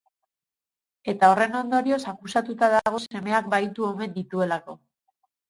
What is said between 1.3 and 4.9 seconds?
horren ondorioz akusatuta dago semeak bahitu omen dituelako.